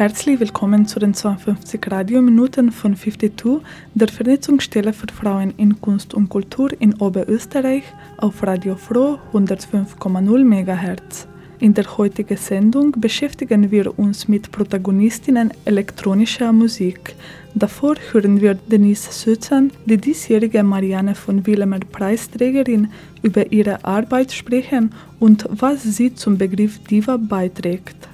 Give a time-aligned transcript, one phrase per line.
[0.00, 3.60] Herzlich willkommen zu den 52 Radiominuten von 52,
[3.92, 7.82] der Vernetzungsstelle für Frauen in Kunst und Kultur in Oberösterreich
[8.16, 11.28] auf Radio Froh 105,0 MHz.
[11.58, 17.14] In der heutigen Sendung beschäftigen wir uns mit Protagonistinnen elektronischer Musik.
[17.54, 22.88] Davor hören wir Denise Sützan, die diesjährige Marianne von Willemer Preisträgerin,
[23.20, 28.09] über ihre Arbeit sprechen und was sie zum Begriff Diva beiträgt.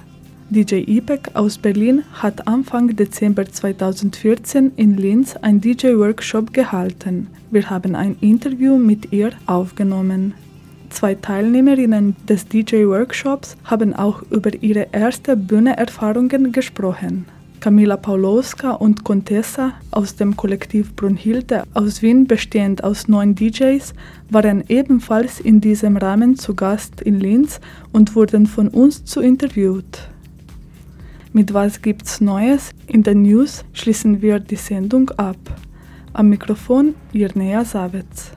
[0.49, 7.27] DJ Ipek aus Berlin hat Anfang Dezember 2014 in Linz ein DJ-Workshop gehalten.
[7.51, 10.35] Wir haben ein Interview mit ihr aufgenommen.
[10.89, 17.25] Zwei Teilnehmerinnen des DJ-Workshops haben auch über ihre erste Bühneerfahrungen gesprochen.
[17.59, 23.93] Kamila Paulowska und Contessa aus dem Kollektiv Brunhilde aus Wien, bestehend aus neun DJs,
[24.29, 27.59] waren ebenfalls in diesem Rahmen zu Gast in Linz
[27.91, 30.07] und wurden von uns zu interviewt.
[31.37, 32.71] Mit was gibt's Neues?
[32.87, 35.37] In den News schließen wir die Sendung ab.
[36.11, 38.31] Am Mikrofon Irnea Savitz.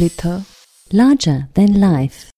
[0.00, 0.44] Stevensplitter.
[0.90, 2.30] Larger than life.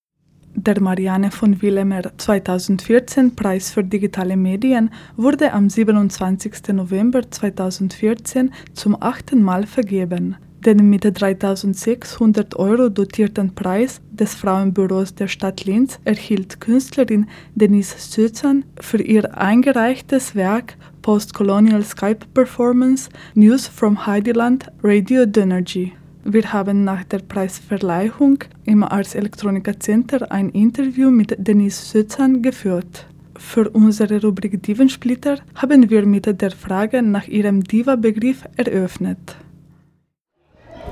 [0.54, 6.68] Der Marianne von Willemer 2014 Preis für digitale Medien wurde am 27.
[6.72, 10.36] November 2014 zum achten Mal vergeben.
[10.66, 18.64] Den mit 3600 Euro dotierten Preis des Frauenbüros der Stadt Linz erhielt Künstlerin Denise Sützan
[18.80, 25.92] für ihr eingereichtes Werk Postcolonial Skype Performance News from Heideland Radio Dynergy.
[26.24, 33.06] Wir haben nach der Preisverleihung im Ars Electronica Center ein Interview mit Denise Sützan geführt.
[33.36, 39.36] Für unsere Rubrik Divensplitter haben wir mit der Frage nach ihrem Diva-Begriff eröffnet.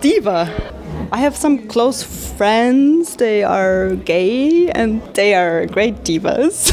[0.03, 0.49] Diva.
[1.15, 6.73] I have some close friends, they are gay and they are great divas.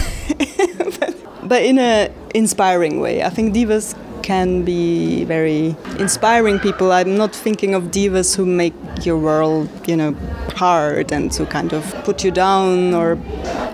[1.44, 3.22] but in an inspiring way.
[3.24, 3.96] I think divas
[4.28, 6.92] can be very inspiring people.
[6.92, 8.74] I'm not thinking of divas who make
[9.06, 10.12] your world, you know,
[10.54, 13.18] hard and to kind of put you down or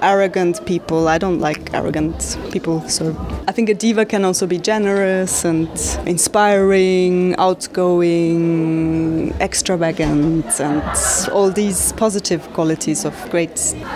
[0.03, 1.07] arrogant people.
[1.07, 2.87] I don't like arrogant people.
[2.87, 3.15] So
[3.47, 5.67] I think a diva can also be generous and
[6.05, 10.83] inspiring, outgoing, extravagant, and
[11.31, 13.55] all these positive qualities of great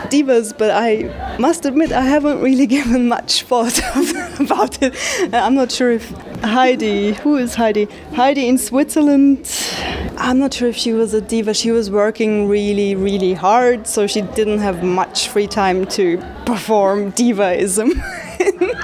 [0.09, 0.57] divas.
[0.57, 3.78] But I must admit, I haven't really given much thought
[4.39, 4.95] about it.
[5.34, 6.12] I'm not sure if
[6.44, 7.86] Heidi, who is Heidi?
[8.14, 9.50] Heidi in Switzerland.
[10.18, 11.53] I'm not sure if she was a diva.
[11.53, 17.12] She was working really, really hard, so she didn't have much free time to perform
[17.14, 17.92] divaism,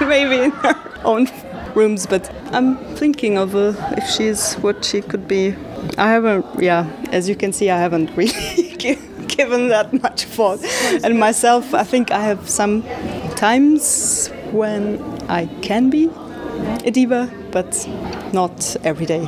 [0.00, 1.28] maybe in her own
[1.74, 2.06] rooms.
[2.06, 5.54] But I'm thinking of uh, if she's what she could be.
[5.96, 8.76] I haven't, yeah, as you can see, I haven't really
[9.28, 10.62] given that much thought.
[11.04, 12.82] And myself, I think I have some
[13.36, 16.10] times when I can be
[16.84, 17.88] a diva, but
[18.32, 19.26] not every day.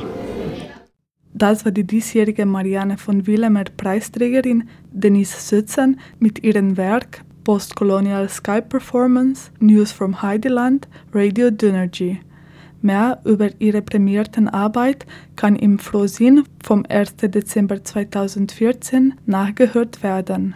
[1.33, 8.61] Das war die diesjährige Marianne von Willemer Preisträgerin Denise Sützen mit ihrem Werk Postcolonial Sky
[8.61, 12.19] Performance News from Heideland Radio Dynergy.
[12.81, 15.05] Mehr über ihre prämierten Arbeit
[15.35, 17.15] kann im Frohsinn vom 1.
[17.17, 20.55] Dezember 2014 nachgehört werden.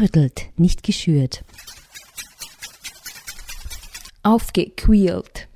[0.00, 1.44] Gerüttelt, nicht geschürt.
[4.22, 5.46] Aufgequält.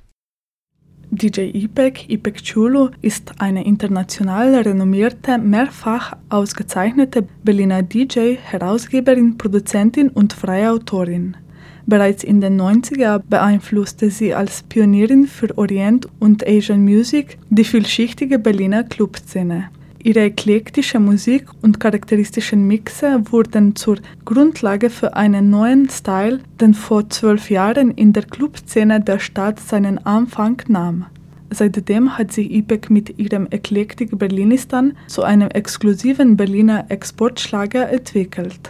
[1.11, 10.35] DJ Ipek, Ipek Chulu, ist eine international renommierte, mehrfach ausgezeichnete Berliner DJ, Herausgeberin, Produzentin und
[10.35, 11.39] freie Autorin.
[11.87, 18.39] Bereits in den 90er beeinflusste sie als Pionierin für Orient und Asian Music die vielschichtige
[18.39, 19.71] Berliner Clubszene.
[20.05, 23.97] Ihre eklektische Musik und charakteristischen Mixe wurden zur
[24.27, 29.97] Grundlage für einen neuen Style, den vor zwölf Jahren in der Clubszene der Stadt seinen
[30.05, 31.07] Anfang nahm.
[31.49, 38.61] Seitdem hat sich IPEC mit ihrem Eklektik Berlinistan zu einem exklusiven Berliner Exportschlager entwickelt.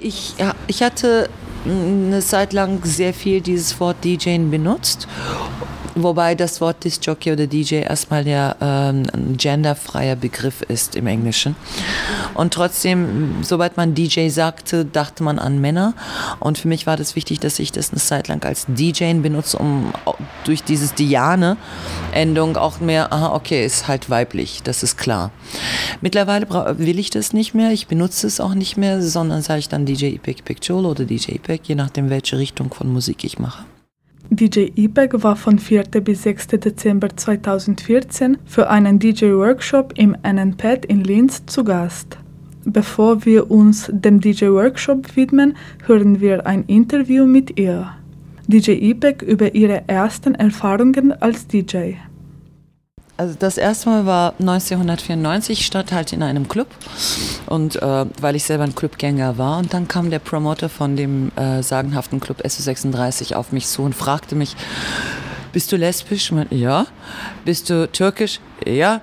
[0.00, 1.28] Ich, ja, ich hatte
[1.64, 5.06] eine Zeit lang sehr viel dieses Wort DJing benutzt
[5.94, 9.04] Wobei das Wort Disc-Jockey oder DJ erstmal ja ähm,
[9.36, 11.54] genderfreier Begriff ist im Englischen.
[12.32, 15.92] Und trotzdem, sobald man DJ sagte, dachte man an Männer.
[16.40, 19.58] Und für mich war das wichtig, dass ich das eine Zeit lang als DJ benutze,
[19.58, 19.92] um
[20.44, 25.30] durch dieses Diane-Endung auch mehr, aha, okay, ist halt weiblich, das ist klar.
[26.00, 26.48] Mittlerweile
[26.78, 29.84] will ich das nicht mehr, ich benutze es auch nicht mehr, sondern sage ich dann
[29.84, 33.64] DJ Ipek Picture oder DJ Ipek, je nachdem, welche Richtung von Musik ich mache.
[34.34, 35.84] DJ Ipek war von 4.
[36.02, 36.46] bis 6.
[36.46, 42.16] Dezember 2014 für einen DJ-Workshop im NNPED in Linz zu Gast.
[42.64, 47.92] Bevor wir uns dem DJ-Workshop widmen, hören wir ein Interview mit ihr.
[48.46, 51.96] DJ Ipek über ihre ersten Erfahrungen als DJ.
[53.22, 56.66] Also das erste Mal war 1994, ich stand halt in einem Club
[57.46, 61.30] und äh, weil ich selber ein Clubgänger war und dann kam der Promoter von dem
[61.36, 64.56] äh, sagenhaften Club SO36 auf mich zu und fragte mich,
[65.52, 66.32] bist du lesbisch?
[66.50, 66.86] Ja.
[67.44, 68.40] Bist du türkisch?
[68.66, 69.00] Ja.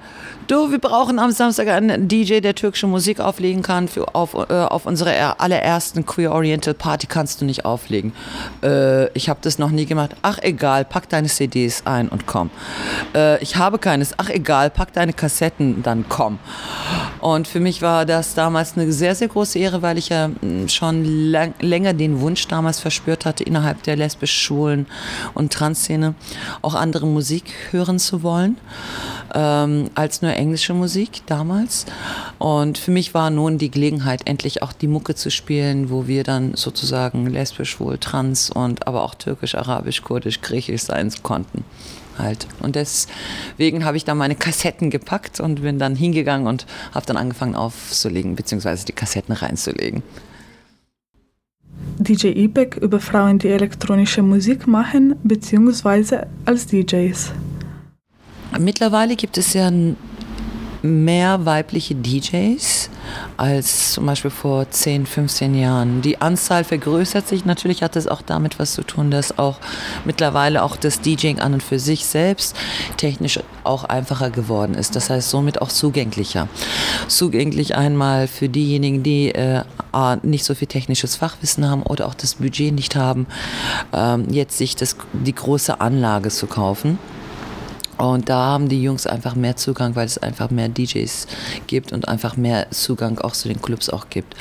[0.49, 3.87] Du, wir brauchen am Samstag einen DJ, der türkische Musik auflegen kann.
[3.87, 8.13] Für, auf, äh, auf unserer allerersten Queer Oriental Party kannst du nicht auflegen.
[8.63, 10.15] Äh, ich habe das noch nie gemacht.
[10.23, 12.49] Ach egal, pack deine CDs ein und komm.
[13.13, 14.15] Äh, ich habe keines.
[14.17, 16.39] Ach egal, pack deine Kassetten, dann komm.
[17.19, 20.67] Und für mich war das damals eine sehr, sehr große Ehre, weil ich ja hm,
[20.67, 24.87] schon lang, länger den Wunsch damals verspürt hatte, innerhalb der lesbischen Schulen
[25.35, 26.15] und Transszene
[26.63, 28.57] auch andere Musik hören zu wollen,
[29.35, 31.85] ähm, als nur englische Musik damals.
[32.39, 36.23] Und für mich war nun die Gelegenheit, endlich auch die Mucke zu spielen, wo wir
[36.23, 41.63] dann sozusagen lesbisch, wohl trans und aber auch türkisch, arabisch, kurdisch, griechisch sein konnten.
[42.17, 42.47] Halt.
[42.59, 47.15] Und deswegen habe ich dann meine Kassetten gepackt und bin dann hingegangen und habe dann
[47.15, 50.03] angefangen aufzulegen, beziehungsweise die Kassetten reinzulegen.
[51.97, 57.31] DJ Ipek über Frauen, die elektronische Musik machen, beziehungsweise als DJs.
[58.57, 59.71] Mittlerweile gibt es ja
[60.81, 62.89] mehr weibliche DJs
[63.37, 66.01] als zum Beispiel vor 10, 15 Jahren.
[66.01, 67.45] Die Anzahl vergrößert sich.
[67.45, 69.59] Natürlich hat es auch damit was zu tun, dass auch
[70.05, 72.55] mittlerweile auch das DJing an und für sich selbst
[72.97, 74.95] technisch auch einfacher geworden ist.
[74.95, 76.47] Das heißt, somit auch zugänglicher.
[77.07, 79.63] Zugänglich einmal für diejenigen, die äh,
[80.23, 83.27] nicht so viel technisches Fachwissen haben oder auch das Budget nicht haben,
[83.93, 86.99] ähm, jetzt sich das, die große Anlage zu kaufen
[87.99, 91.27] und da haben die Jungs einfach mehr Zugang, weil es einfach mehr DJs
[91.67, 94.35] gibt und einfach mehr Zugang auch zu den Clubs auch gibt.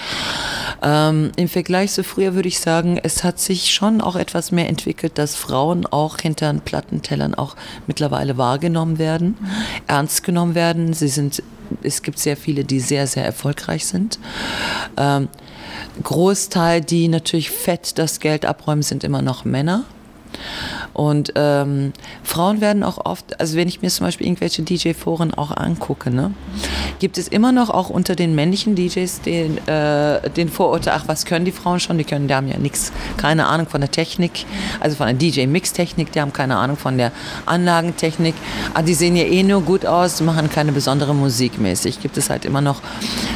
[0.81, 4.69] Ähm, Im Vergleich zu früher würde ich sagen, es hat sich schon auch etwas mehr
[4.69, 7.57] entwickelt, dass Frauen auch hinter den Plattentellern auch
[7.89, 9.49] mittlerweile wahrgenommen werden, mhm.
[9.89, 10.93] ernst genommen werden.
[10.93, 11.43] Sie sind,
[11.83, 14.21] es gibt sehr viele, die sehr, sehr erfolgreich sind.
[14.97, 15.29] Ähm,
[16.03, 19.85] Großteil, die natürlich fett das Geld abräumen, sind immer noch Männer.
[20.93, 21.93] Und ähm,
[22.23, 26.33] Frauen werden auch oft, also wenn ich mir zum Beispiel irgendwelche DJ-Foren auch angucke, ne,
[26.99, 31.25] gibt es immer noch auch unter den männlichen DJs den, äh, den Vorurteil, ach, was
[31.25, 31.99] können die Frauen schon?
[31.99, 34.45] Die können, die haben ja nichts, keine Ahnung von der Technik,
[34.81, 37.13] also von der DJ-Mix-Technik, die haben keine Ahnung von der
[37.47, 38.35] Anlagentechnik.
[38.75, 42.01] Ah, die sehen ja eh nur gut aus, machen keine besondere Musik mäßig.
[42.01, 42.81] Gibt es halt immer noch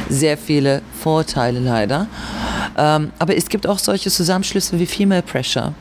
[0.09, 2.07] sehr viele Vorurteile leider.
[2.77, 5.73] Ähm, aber es gibt auch solche Zusammenschlüsse wie Female Pressure.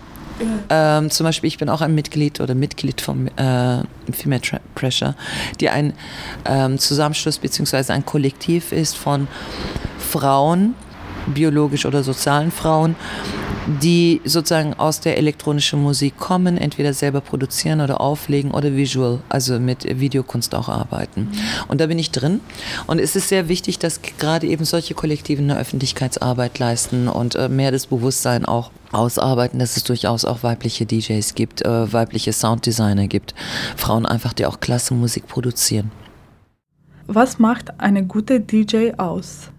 [0.68, 3.82] Ähm, zum Beispiel, ich bin auch ein Mitglied oder Mitglied vom äh,
[4.12, 4.42] Female
[4.74, 5.14] Pressure,
[5.60, 5.94] die ein
[6.44, 7.92] ähm, Zusammenschluss bzw.
[7.92, 9.28] ein Kollektiv ist von
[9.98, 10.74] Frauen,
[11.26, 12.96] biologisch oder sozialen Frauen,
[13.66, 19.58] die sozusagen aus der elektronischen Musik kommen, entweder selber produzieren oder auflegen oder visual, also
[19.60, 21.28] mit Videokunst auch arbeiten.
[21.68, 22.40] Und da bin ich drin.
[22.86, 27.48] Und es ist sehr wichtig, dass gerade eben solche Kollektive eine Öffentlichkeitsarbeit leisten und äh,
[27.48, 33.06] mehr das Bewusstsein auch ausarbeiten, dass es durchaus auch weibliche DJs gibt, äh, weibliche Sounddesigner
[33.06, 33.34] gibt,
[33.76, 35.90] Frauen einfach, die auch klasse Musik produzieren.
[37.06, 39.51] Was macht eine gute DJ aus?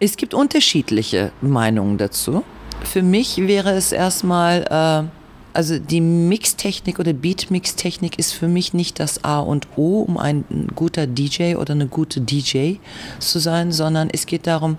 [0.00, 2.44] Es gibt unterschiedliche Meinungen dazu.
[2.84, 5.08] Für mich wäre es erstmal, äh,
[5.52, 10.44] also die Mixtechnik oder Beatmix-Technik ist für mich nicht das A und O, um ein
[10.76, 12.74] guter DJ oder eine gute DJ
[13.18, 14.76] zu sein, sondern es geht darum,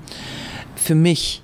[0.76, 1.42] für mich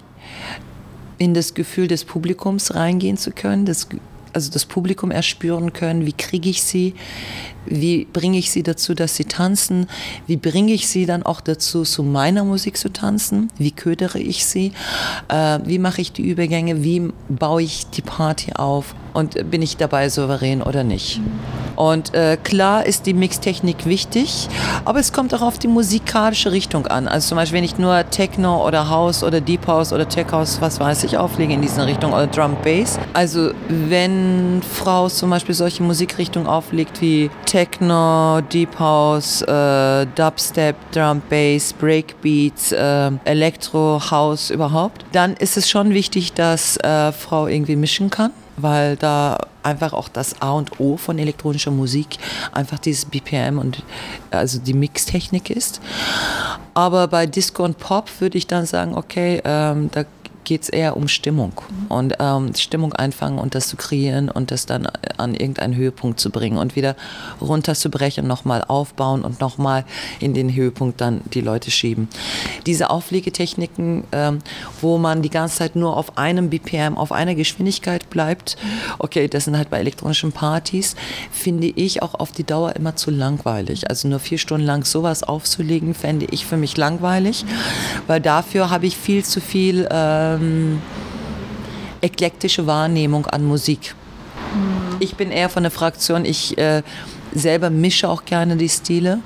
[1.18, 3.90] in das Gefühl des Publikums reingehen zu können, das,
[4.32, 6.94] also das Publikum erspüren können, wie kriege ich sie,
[7.66, 9.88] wie bringe ich sie dazu, dass sie tanzen?
[10.28, 13.50] Wie bringe ich sie dann auch dazu, zu meiner Musik zu tanzen?
[13.58, 14.72] Wie ködere ich sie?
[15.28, 16.84] Äh, wie mache ich die Übergänge?
[16.84, 18.96] Wie baue ich die Party auf?
[19.14, 21.22] Und bin ich dabei souverän oder nicht?
[21.76, 24.48] Und äh, klar ist die Mixtechnik wichtig,
[24.86, 27.08] aber es kommt auch auf die musikalische Richtung an.
[27.08, 30.62] Also zum Beispiel, wenn ich nur Techno oder House oder Deep House oder Tech House,
[30.62, 33.00] was weiß ich, auflege in diese Richtung oder Drum Bass.
[33.14, 41.22] Also wenn Frau zum Beispiel solche Musikrichtungen auflegt wie Techno, Deep House, äh, Dubstep, Drum
[41.30, 47.78] Bass, Breakbeats, äh, Elektro, House überhaupt, dann ist es schon wichtig, dass äh, Frau irgendwie
[47.78, 52.18] mischen kann weil da einfach auch das A und O von elektronischer Musik
[52.54, 53.84] einfach dieses BPM und
[54.32, 55.82] also die Mixtechnik ist.
[56.74, 60.06] Aber bei Disco und Pop würde ich dann sagen, okay, ähm, da
[60.46, 61.54] geht es eher um Stimmung
[61.90, 64.88] und ähm, Stimmung einfangen und das zu kreieren und das dann
[65.18, 66.96] an irgendeinen Höhepunkt zu bringen und wieder
[67.42, 69.84] runterzubrechen, nochmal aufbauen und nochmal
[70.20, 72.08] in den Höhepunkt dann die Leute schieben.
[72.66, 74.40] Diese Auflegetechniken, ähm,
[74.82, 78.58] wo man die ganze Zeit nur auf einem BPM, auf einer Geschwindigkeit bleibt,
[79.00, 80.96] okay, das sind halt bei elektronischen Partys,
[81.32, 83.90] finde ich auch auf die Dauer immer zu langweilig.
[83.90, 87.46] Also nur vier Stunden lang sowas aufzulegen, fände ich für mich langweilig,
[88.08, 90.82] weil dafür habe ich viel zu viel äh, ähm,
[92.02, 93.96] eklektische Wahrnehmung an Musik.
[94.54, 94.98] Mhm.
[95.00, 96.84] Ich bin eher von der Fraktion, ich äh,
[97.34, 99.20] selber mische auch gerne die Stile.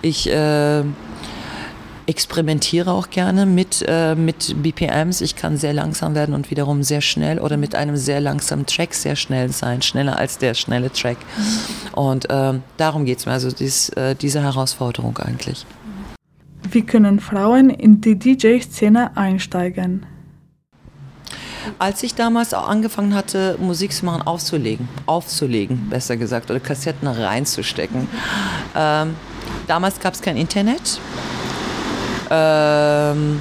[0.00, 0.82] Ich äh,
[2.06, 5.20] experimentiere auch gerne mit, äh, mit BPMs.
[5.20, 8.94] Ich kann sehr langsam werden und wiederum sehr schnell oder mit einem sehr langsamen Track
[8.94, 11.18] sehr schnell sein, schneller als der schnelle Track.
[11.18, 11.94] Mhm.
[11.94, 15.66] Und ähm, darum geht es mir, also dies, äh, diese Herausforderung eigentlich.
[16.70, 20.06] Wie können Frauen in die DJ-Szene einsteigen?
[21.78, 27.08] Als ich damals auch angefangen hatte, Musik zu machen, aufzulegen, aufzulegen, besser gesagt, oder Kassetten
[27.08, 28.08] reinzustecken.
[28.76, 29.16] Ähm,
[29.66, 31.00] damals gab es kein Internet.
[32.30, 33.40] Ähm,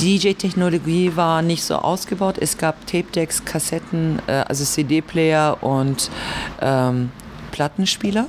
[0.00, 2.36] DJ-Technologie war nicht so ausgebaut.
[2.38, 6.10] Es gab Tape-Decks, Kassetten, äh, also CD-Player und
[6.60, 7.10] ähm,
[7.52, 8.26] Plattenspieler.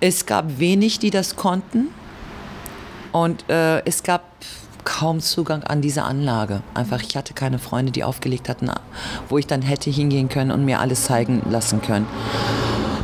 [0.00, 1.88] Es gab wenig, die das konnten.
[3.12, 4.31] Und äh, es gab
[4.84, 6.62] kaum Zugang an diese Anlage.
[6.74, 8.70] Einfach, ich hatte keine Freunde, die aufgelegt hatten,
[9.28, 12.06] wo ich dann hätte hingehen können und mir alles zeigen lassen können.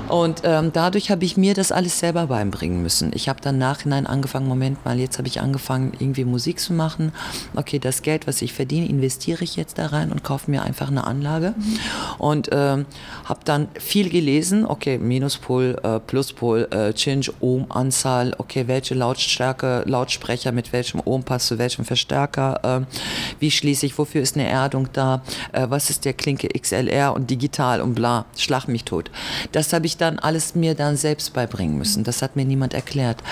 [0.08, 3.10] Und ähm, dadurch habe ich mir das alles selber beibringen müssen.
[3.14, 7.12] Ich habe dann nachhinein angefangen, Moment mal, jetzt habe ich angefangen, irgendwie Musik zu machen.
[7.54, 10.88] Okay, das Geld, was ich verdiene, investiere ich jetzt da rein und kaufe mir einfach
[10.88, 11.54] eine Anlage.
[11.56, 11.78] Mhm.
[12.18, 12.86] Und ähm,
[13.24, 20.52] habe dann viel gelesen, okay, Minuspol, äh, Pluspol, äh, Change, Ohmanzahl, okay, welche Lautstärke, Lautsprecher
[20.52, 22.94] mit welchem Ohm passt zu welchem Verstärker, äh,
[23.38, 25.22] wie schließe ich, wofür ist eine Erdung da,
[25.52, 29.10] äh, was ist der Klinke XLR und digital und bla, schlag mich tot.
[29.52, 32.04] Das habe ich dann alles mir dann selbst beibringen müssen.
[32.04, 33.22] Das hat mir niemand erklärt.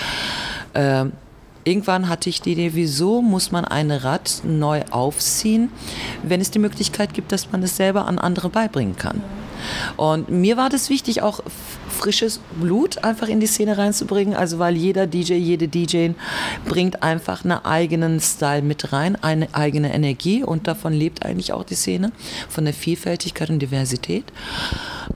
[0.73, 1.13] Ähm,
[1.63, 5.69] irgendwann hatte ich die Idee, wieso muss man ein Rad neu aufziehen,
[6.23, 9.21] wenn es die Möglichkeit gibt, dass man es selber an andere beibringen kann.
[9.95, 11.41] Und mir war das wichtig, auch
[11.97, 14.35] frisches Blut einfach in die Szene reinzubringen.
[14.35, 16.09] Also weil jeder DJ, jede DJ
[16.65, 21.63] bringt einfach einen eigenen Style mit rein, eine eigene Energie und davon lebt eigentlich auch
[21.63, 22.11] die Szene,
[22.49, 24.25] von der Vielfältigkeit und Diversität.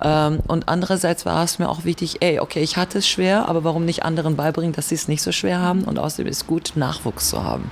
[0.01, 3.63] Ähm, und andererseits war es mir auch wichtig, ey, okay, ich hatte es schwer, aber
[3.63, 6.47] warum nicht anderen beibringen, dass sie es nicht so schwer haben und außerdem ist es
[6.47, 7.69] gut, Nachwuchs zu haben.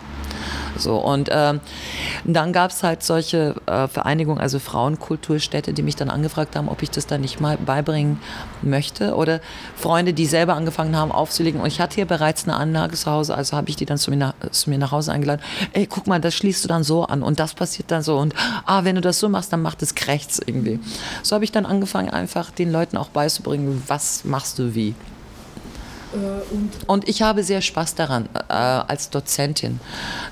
[0.78, 1.60] So, und ähm,
[2.26, 6.82] dann gab es halt solche äh, Vereinigungen, also Frauenkulturstädte, die mich dann angefragt haben, ob
[6.82, 8.20] ich das dann nicht mal beibringen
[8.62, 9.16] möchte.
[9.16, 9.42] Oder
[9.76, 11.62] Freunde, die selber angefangen haben aufzulegen.
[11.62, 14.12] Und ich hatte hier bereits eine Anlage zu Hause, also habe ich die dann zu
[14.12, 15.42] mir, nach, zu mir nach Hause eingeladen.
[15.74, 18.18] Ey, guck mal, das schließt du dann so an und das passiert dann so.
[18.18, 18.34] Und
[18.66, 20.80] ah, wenn du das so machst, dann macht es krächzt irgendwie.
[21.24, 24.96] So habe ich dann angefangen, einfach den Leuten auch beizubringen, was machst du wie.
[26.14, 29.80] Äh, und, und, ich habe sehr Spaß daran, äh, als Dozentin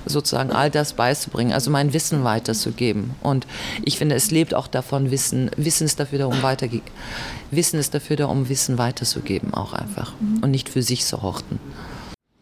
[0.06, 3.14] sozusagen all das beizubringen, also mein Wissen weiterzugeben.
[3.22, 3.46] Und
[3.84, 6.42] ich finde, es lebt auch davon, Wissen, Wissen ist dafür da, um
[7.50, 10.12] Wissen ist dafür da, um Wissen weiterzugeben, auch einfach.
[10.20, 10.42] Mhm.
[10.42, 11.58] Und nicht für sich zu horten.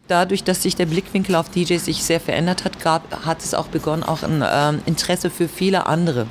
[0.07, 3.67] Dadurch, dass sich der Blickwinkel auf DJs sich sehr verändert hat, gab, hat es auch
[3.67, 6.27] begonnen, auch ein äh, Interesse für viele andere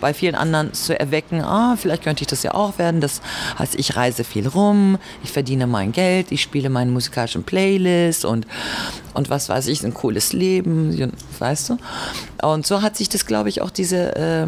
[0.00, 3.00] bei vielen anderen zu erwecken, ah, vielleicht könnte ich das ja auch werden.
[3.00, 3.20] Das
[3.58, 8.46] heißt, ich reise viel rum, ich verdiene mein Geld, ich spiele meine musikalischen Playlists und,
[9.14, 11.78] und was weiß ich, ein cooles Leben, weißt du?
[12.42, 14.46] Und so hat sich das, glaube ich, auch diese, äh,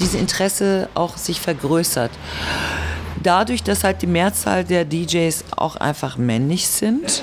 [0.00, 2.10] diese Interesse auch sich vergrößert.
[3.22, 7.22] Dadurch, dass halt die Mehrzahl der DJs auch einfach männlich sind,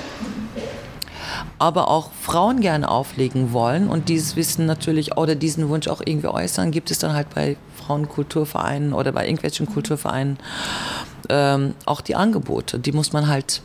[1.58, 6.28] aber auch Frauen gerne auflegen wollen und dieses Wissen natürlich oder diesen Wunsch auch irgendwie
[6.28, 10.38] äußern, gibt es dann halt bei Frauenkulturvereinen oder bei irgendwelchen Kulturvereinen
[11.28, 12.78] ähm, auch die Angebote.
[12.78, 13.62] Die muss man halt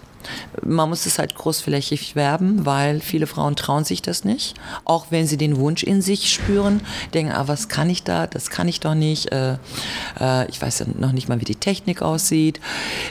[0.63, 4.55] man muss es halt großflächig werben, weil viele Frauen trauen sich das nicht.
[4.85, 6.81] Auch wenn sie den Wunsch in sich spüren,
[7.13, 8.27] denken, ah, was kann ich da?
[8.27, 9.31] Das kann ich doch nicht.
[9.31, 9.57] Äh,
[10.19, 12.59] äh, ich weiß ja noch nicht mal, wie die Technik aussieht.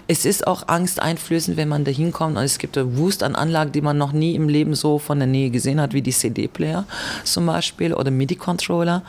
[0.09, 3.73] Es ist auch angsteinflößend, wenn man da hinkommt und es gibt einen Wust an Anlagen,
[3.73, 6.85] die man noch nie im Leben so von der Nähe gesehen hat, wie die CD-Player
[7.25, 9.03] zum Beispiel oder MIDI-Controller.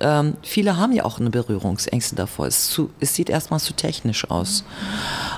[0.00, 2.46] Ähm, viele haben ja auch eine Berührungsängste davor.
[2.46, 4.64] Es, zu, es sieht erstmal zu technisch aus.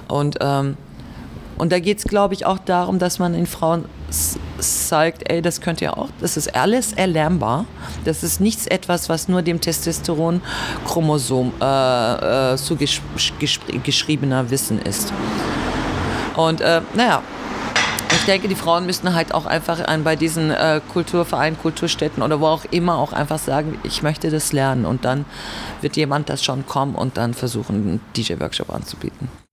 [0.09, 0.77] Und ähm,
[1.59, 3.87] und da geht es, glaube ich, auch darum, dass man den Frauen
[4.59, 7.65] zeigt, ey, das könnt ihr auch, das ist alles erlernbar.
[8.05, 15.13] Das ist nichts etwas, was nur dem Testosteron-Chromosom äh, äh, zugeschriebener Wissen ist.
[16.37, 17.23] Und äh, naja,
[18.13, 22.47] ich denke, die Frauen müssen halt auch einfach bei diesen äh, Kulturvereinen, Kulturstätten oder wo
[22.47, 24.85] auch immer auch einfach sagen, ich möchte das lernen.
[24.85, 25.25] Und dann
[25.81, 29.46] wird jemand das schon kommen und dann versuchen, einen DJ-Workshop anzubieten.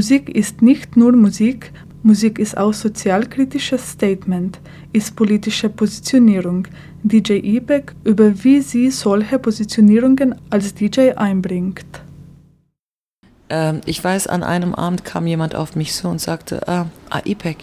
[0.00, 4.58] Musik ist nicht nur Musik, Musik ist auch sozialkritisches Statement,
[4.94, 6.66] ist politische Positionierung.
[7.02, 11.84] DJ Ibek über wie sie solche Positionierungen als DJ einbringt.
[13.50, 17.20] Ähm, ich weiß, an einem Abend kam jemand auf mich so und sagte, ah, ah
[17.26, 17.58] Ipek,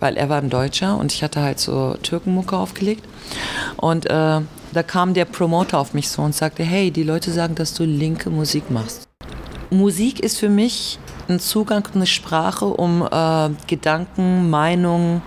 [0.00, 3.04] weil er war ein Deutscher und ich hatte halt so Türkenmucke aufgelegt.
[3.76, 4.10] Und äh,
[4.72, 7.84] da kam der Promoter auf mich so und sagte, hey, die Leute sagen, dass du
[7.84, 9.06] linke Musik machst.
[9.70, 10.98] Musik ist für mich
[11.28, 15.22] ein Zugang, eine Sprache, um äh, Gedanken, Meinungen,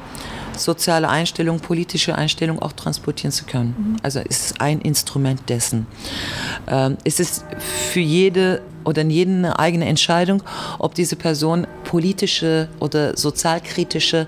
[0.59, 3.75] soziale Einstellung, politische Einstellung auch transportieren zu können.
[3.77, 3.95] Mhm.
[4.03, 5.87] Also es ist ein Instrument dessen.
[6.67, 7.45] Ähm, es ist
[7.91, 10.43] für jede oder jede eine eigene Entscheidung,
[10.79, 14.27] ob diese Person politische oder sozialkritische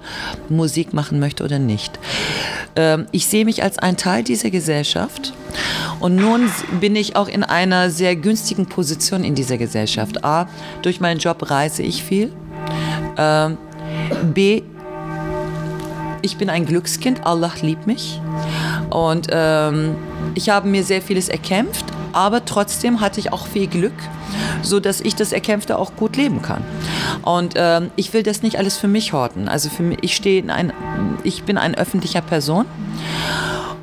[0.50, 2.00] Musik machen möchte oder nicht.
[2.76, 5.34] Ähm, ich sehe mich als ein Teil dieser Gesellschaft
[6.00, 10.24] und nun bin ich auch in einer sehr günstigen Position in dieser Gesellschaft.
[10.24, 10.48] A,
[10.82, 12.32] durch meinen Job reise ich viel.
[13.18, 13.58] Ähm,
[14.34, 14.64] B,
[16.22, 18.22] ich bin ein Glückskind, Allah liebt mich.
[18.90, 19.96] Und ähm,
[20.36, 23.94] ich habe mir sehr vieles erkämpft, aber trotzdem hatte ich auch viel Glück,
[24.62, 26.64] so dass ich das Erkämpfte auch gut leben kann.
[27.24, 29.48] Und ähm, ich will das nicht alles für mich horten.
[29.48, 30.74] Also für mich, ich stehe in ein,
[31.24, 32.66] ich bin eine öffentliche Person.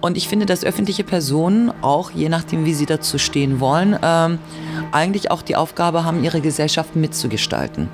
[0.00, 4.38] Und ich finde, dass öffentliche Personen auch, je nachdem, wie sie dazu stehen wollen, ähm,
[4.92, 7.88] eigentlich auch die Aufgabe haben, ihre Gesellschaft mitzugestalten.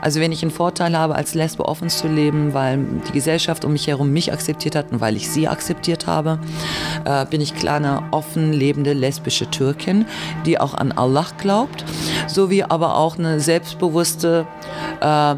[0.00, 2.78] Also wenn ich einen Vorteil habe, als Lesbe offen zu leben, weil
[3.08, 6.38] die Gesellschaft um mich herum mich akzeptiert hat und weil ich sie akzeptiert habe,
[7.04, 10.06] äh, bin ich klar eine offen lebende lesbische Türkin,
[10.46, 11.84] die auch an Allah glaubt,
[12.26, 14.46] sowie aber auch eine selbstbewusste
[15.00, 15.34] äh,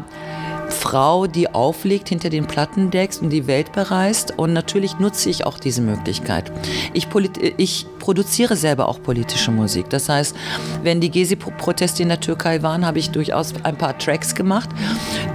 [0.69, 4.37] Frau, die auflegt hinter den Plattendecks und die Welt bereist.
[4.37, 6.51] Und natürlich nutze ich auch diese Möglichkeit.
[6.93, 7.07] Ich,
[7.57, 9.89] ich produziere selber auch politische Musik.
[9.89, 10.35] Das heißt,
[10.83, 14.69] wenn die Gezi-Proteste in der Türkei waren, habe ich durchaus ein paar Tracks gemacht,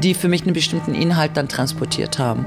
[0.03, 2.47] die für mich einen bestimmten Inhalt dann transportiert haben.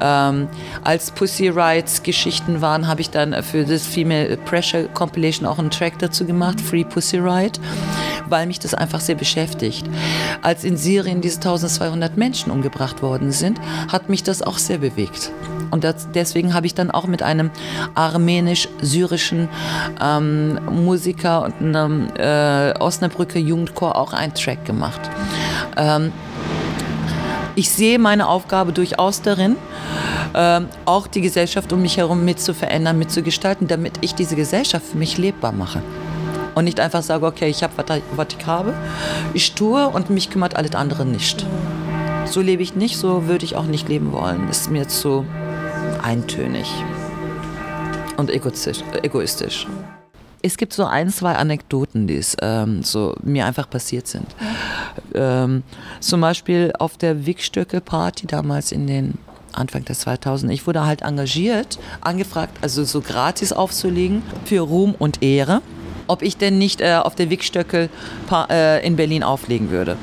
[0.00, 0.48] Ähm,
[0.82, 5.70] als Pussy Rights Geschichten waren, habe ich dann für das Female Pressure Compilation auch einen
[5.70, 7.60] Track dazu gemacht, Free Pussy Riot,
[8.28, 9.84] weil mich das einfach sehr beschäftigt.
[10.40, 15.32] Als in Syrien diese 1200 Menschen umgebracht worden sind, hat mich das auch sehr bewegt.
[15.70, 17.50] Und das, deswegen habe ich dann auch mit einem
[17.94, 19.48] armenisch-syrischen
[20.02, 25.00] ähm, Musiker und einem äh, Osnabrücker Jugendchor auch einen Track gemacht.
[25.76, 26.12] Ähm,
[27.54, 29.56] ich sehe meine Aufgabe durchaus darin,
[30.34, 34.86] äh, auch die Gesellschaft um mich herum mit zu verändern, mitzugestalten, damit ich diese Gesellschaft
[34.86, 35.82] für mich lebbar mache.
[36.54, 37.72] Und nicht einfach sage, okay, ich habe,
[38.16, 38.74] was ich habe,
[39.34, 41.46] ich tue und mich kümmert alles andere nicht.
[42.30, 44.48] So lebe ich nicht, so würde ich auch nicht leben wollen.
[44.48, 45.26] Ist mir zu
[46.00, 46.72] eintönig
[48.18, 48.84] und egoistisch.
[49.02, 49.66] egoistisch.
[50.40, 54.28] Es gibt so ein, zwei Anekdoten, die es, ähm, so mir einfach passiert sind.
[55.12, 55.64] Ähm,
[55.98, 59.18] zum Beispiel auf der Wickstöckel-Party damals in den
[59.50, 60.52] Anfang des 2000.
[60.52, 65.62] Ich wurde halt engagiert, angefragt, also so gratis aufzulegen für Ruhm und Ehre,
[66.10, 67.88] ob ich denn nicht äh, auf der Wickstöckel
[68.50, 69.96] äh, in Berlin auflegen würde.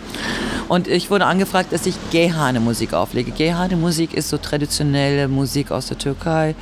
[0.69, 3.31] Und ich wurde angefragt, dass ich Gehane-Musik auflege.
[3.31, 6.55] Gehane-Musik ist so traditionelle Musik aus der Türkei,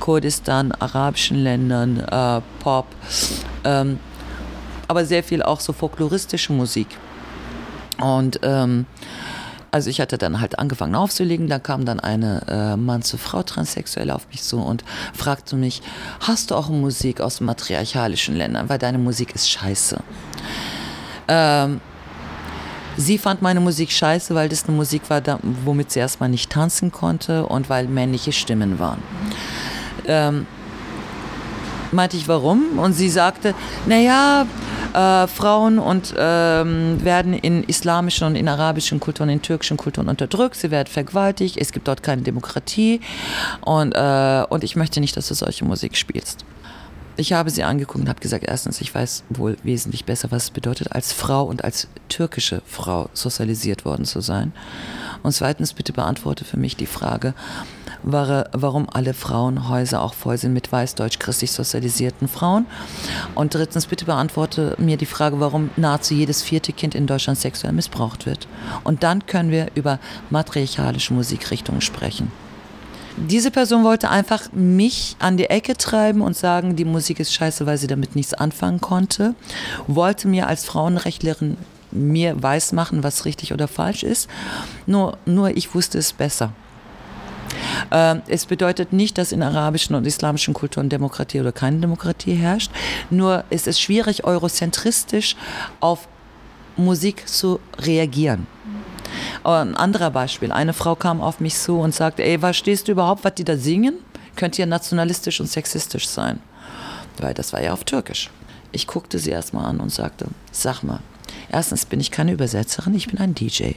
[0.00, 2.86] Kurdistan, arabischen Ländern, äh, Pop,
[3.64, 3.98] ähm,
[4.88, 6.88] aber sehr viel auch so folkloristische Musik.
[8.00, 8.86] Und ähm,
[9.74, 13.42] also ich hatte dann halt angefangen aufzulegen, da kam dann eine äh, Mann zu Frau
[13.42, 15.82] Transsexuelle auf mich zu und fragte mich,
[16.20, 19.98] hast du auch Musik aus matriarchalischen Ländern, weil deine Musik ist scheiße.
[21.26, 21.80] Ähm,
[22.96, 25.20] Sie fand meine Musik scheiße, weil das eine Musik war,
[25.64, 29.02] womit sie erstmal nicht tanzen konnte und weil männliche Stimmen waren.
[30.06, 30.46] Ähm,
[31.90, 32.78] meinte ich, warum?
[32.78, 33.56] Und sie sagte,
[33.86, 34.46] naja,
[34.94, 40.56] äh, Frauen und ähm, werden in islamischen und in arabischen Kulturen, in türkischen Kulturen unterdrückt,
[40.56, 43.00] sie werden vergewaltigt, es gibt dort keine Demokratie.
[43.60, 46.44] Und, äh, und ich möchte nicht, dass du solche Musik spielst.
[47.16, 50.50] Ich habe sie angeguckt und habe gesagt, erstens, ich weiß wohl wesentlich besser, was es
[50.50, 54.52] bedeutet, als Frau und als türkische Frau sozialisiert worden zu sein.
[55.22, 57.34] Und zweitens, bitte beantworte für mich die Frage,
[58.02, 62.66] warum alle Frauenhäuser auch voll sind mit weiß-deutsch-christlich sozialisierten Frauen.
[63.36, 67.72] Und drittens, bitte beantworte mir die Frage, warum nahezu jedes vierte Kind in Deutschland sexuell
[67.72, 68.48] missbraucht wird.
[68.82, 70.00] Und dann können wir über
[70.30, 72.32] matriarchalische Musikrichtungen sprechen.
[73.16, 77.64] Diese Person wollte einfach mich an die Ecke treiben und sagen, die Musik ist scheiße,
[77.64, 79.34] weil sie damit nichts anfangen konnte.
[79.86, 81.56] Wollte mir als Frauenrechtlerin
[81.92, 84.28] mir weismachen, was richtig oder falsch ist.
[84.86, 86.52] Nur, nur ich wusste es besser.
[87.92, 92.72] Ähm, es bedeutet nicht, dass in arabischen und islamischen Kulturen Demokratie oder keine Demokratie herrscht.
[93.10, 95.36] Nur ist es schwierig, eurozentristisch
[95.78, 96.08] auf
[96.76, 98.48] Musik zu reagieren.
[99.42, 100.52] Ein anderer Beispiel.
[100.52, 103.56] Eine Frau kam auf mich zu und sagte, ey, verstehst du überhaupt, was die da
[103.56, 103.94] singen?
[104.36, 106.40] Könnte ja nationalistisch und sexistisch sein.
[107.18, 108.30] Weil das war ja auf Türkisch.
[108.72, 111.00] Ich guckte sie erstmal an und sagte, sag mal,
[111.50, 113.74] Erstens bin ich keine Übersetzerin, ich bin ein DJ.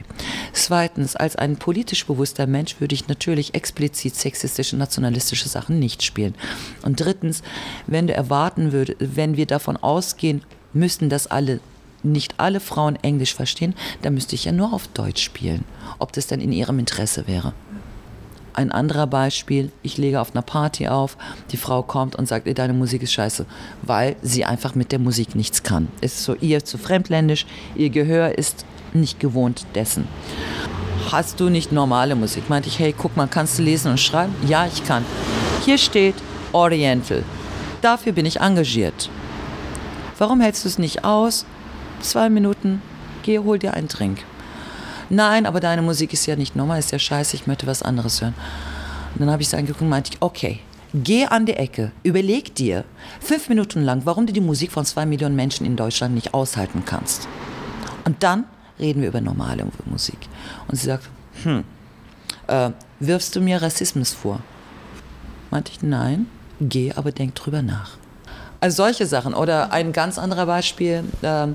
[0.53, 6.33] Zweitens, als ein politisch bewusster Mensch würde ich natürlich explizit sexistische, nationalistische Sachen nicht spielen.
[6.83, 7.43] Und drittens,
[7.85, 10.41] wenn du erwarten würdest, wenn wir davon ausgehen
[10.73, 11.59] müssten, dass alle
[12.03, 15.63] nicht alle Frauen Englisch verstehen, dann müsste ich ja nur auf Deutsch spielen,
[15.99, 17.53] ob das dann in ihrem Interesse wäre.
[18.53, 21.15] Ein anderer Beispiel, ich lege auf einer Party auf,
[21.51, 23.45] die Frau kommt und sagt, deine Musik ist scheiße,
[23.83, 25.89] weil sie einfach mit der Musik nichts kann.
[26.01, 30.07] Ist so ihr zu fremdländisch, ihr Gehör ist nicht gewohnt dessen.
[31.11, 32.49] Hast du nicht normale Musik?
[32.49, 34.33] Meinte ich, hey, guck mal, kannst du lesen und schreiben?
[34.47, 35.05] Ja, ich kann.
[35.63, 36.15] Hier steht
[36.51, 37.23] Oriental.
[37.81, 39.09] Dafür bin ich engagiert.
[40.17, 41.45] Warum hältst du es nicht aus?
[42.01, 42.81] Zwei Minuten,
[43.23, 44.19] geh, hol dir einen Trink.
[45.09, 48.21] Nein, aber deine Musik ist ja nicht normal, ist ja scheiße, ich möchte was anderes
[48.21, 48.35] hören.
[49.13, 50.59] Und dann habe ich es angeguckt und meinte ich, okay,
[50.93, 52.83] geh an die Ecke, überleg dir
[53.19, 56.83] fünf Minuten lang, warum du die Musik von zwei Millionen Menschen in Deutschland nicht aushalten
[56.85, 57.27] kannst.
[58.05, 58.45] Und dann
[58.79, 60.19] reden wir über normale Musik.
[60.67, 61.09] Und sie sagt,
[61.43, 61.63] hm,
[62.47, 64.41] äh, wirfst du mir Rassismus vor?
[65.51, 66.27] Meinte ich, nein,
[66.59, 67.97] geh, aber denk drüber nach.
[68.59, 69.33] Also solche Sachen.
[69.33, 71.47] Oder ein ganz anderer Beispiel, äh,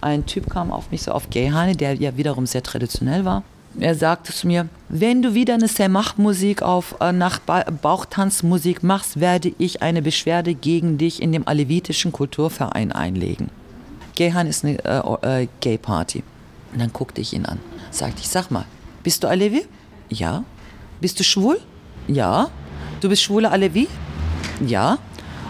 [0.00, 3.42] ein Typ kam auf mich so auf Gayhane, der ja wiederum sehr traditionell war.
[3.78, 9.20] Er sagte zu mir, wenn du wieder eine Semach-Musik auf äh, nach ba Bauchtanzmusik machst,
[9.20, 13.50] werde ich eine Beschwerde gegen dich in dem alevitischen Kulturverein einlegen.
[14.16, 16.22] Gayhan ist eine äh, äh, Gay-Party.
[16.72, 17.58] Und dann guckte ich ihn an.
[17.90, 18.64] Sagte ich, sag mal,
[19.02, 19.66] bist du Alevi?
[20.08, 20.44] Ja.
[21.00, 21.60] Bist du schwul?
[22.08, 22.48] Ja.
[23.00, 23.88] Du bist schwuler Alevi?
[24.66, 24.98] Ja.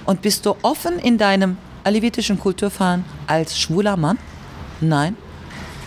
[0.07, 4.19] Und bist du offen in deinem alevitischen Kulturverein als schwuler Mann?
[4.81, 5.17] Nein.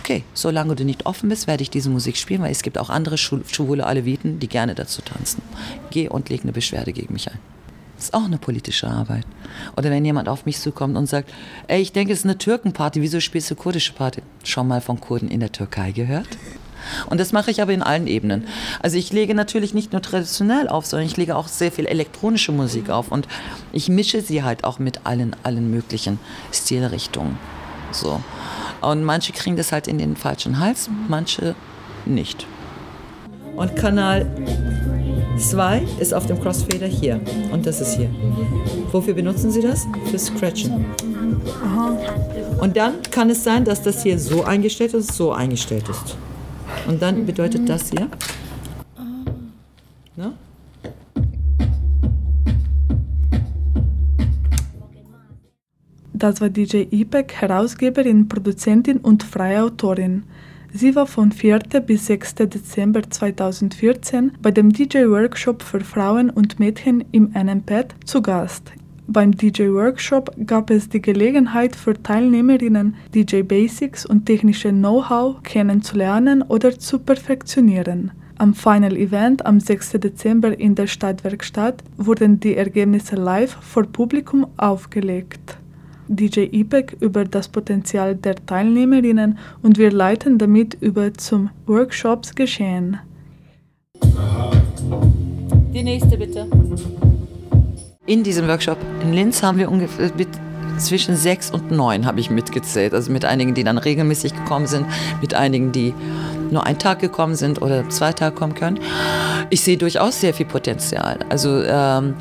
[0.00, 2.90] Okay, solange du nicht offen bist, werde ich diese Musik spielen, weil es gibt auch
[2.90, 5.42] andere schwule Aleviten, die gerne dazu tanzen.
[5.90, 7.38] Geh und leg eine Beschwerde gegen mich ein.
[7.96, 9.26] Das ist auch eine politische Arbeit.
[9.76, 11.30] Oder wenn jemand auf mich zukommt und sagt,
[11.68, 14.22] ey, ich denke, es ist eine Türkenparty, wieso spielst du kurdische Party?
[14.42, 16.28] Schon mal von Kurden in der Türkei gehört?
[17.08, 18.46] Und das mache ich aber in allen Ebenen.
[18.80, 22.52] Also ich lege natürlich nicht nur traditionell auf, sondern ich lege auch sehr viel elektronische
[22.52, 23.26] Musik auf und
[23.72, 26.18] ich mische sie halt auch mit allen, allen möglichen
[26.52, 27.38] Stilrichtungen.
[27.92, 28.20] So.
[28.80, 31.54] Und manche kriegen das halt in den falschen Hals, manche
[32.06, 32.46] nicht.
[33.56, 34.26] Und Kanal
[35.36, 37.20] 2 ist auf dem Crossfader hier
[37.52, 38.10] und das ist hier.
[38.92, 39.86] Wofür benutzen Sie das?
[40.10, 40.86] Für Scratchen.
[41.64, 41.98] Aha.
[42.60, 46.16] Und dann kann es sein, dass das hier so eingestellt ist, so eingestellt ist.
[46.90, 48.08] Und dann bedeutet das hier.
[50.16, 50.32] Ne?
[56.12, 60.24] Das war DJ Ipek, Herausgeberin, Produzentin und freie Autorin.
[60.72, 61.60] Sie war von 4.
[61.86, 62.34] bis 6.
[62.34, 68.72] Dezember 2014 bei dem DJ-Workshop für Frauen und Mädchen im NMPED zu Gast.
[69.12, 76.78] Beim DJ-Workshop gab es die Gelegenheit für Teilnehmerinnen, DJ Basics und technische Know-how kennenzulernen oder
[76.78, 78.12] zu perfektionieren.
[78.38, 79.94] Am Final Event am 6.
[79.94, 85.58] Dezember in der Stadtwerkstatt wurden die Ergebnisse live vor Publikum aufgelegt.
[86.06, 93.00] DJ IPEC über das Potenzial der Teilnehmerinnen und wir leiten damit über zum Workshops geschehen.
[95.74, 96.46] Die nächste bitte.
[98.10, 100.10] In diesem Workshop in Linz haben wir ungefähr
[100.78, 102.92] zwischen sechs und neun habe ich mitgezählt.
[102.92, 104.84] Also mit einigen, die dann regelmäßig gekommen sind,
[105.20, 105.94] mit einigen, die
[106.50, 108.80] nur einen Tag gekommen sind oder zwei Tage kommen können.
[109.50, 111.20] Ich sehe durchaus sehr viel Potenzial.
[111.28, 112.14] Also ähm,